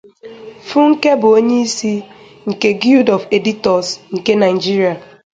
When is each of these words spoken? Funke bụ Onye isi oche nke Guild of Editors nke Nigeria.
Funke 0.67 1.11
bụ 1.19 1.27
Onye 1.37 1.57
isi 1.65 1.93
oche 2.01 2.49
nke 2.49 2.69
Guild 2.81 3.07
of 3.15 3.23
Editors 3.37 3.87
nke 4.15 4.31
Nigeria. 4.43 4.93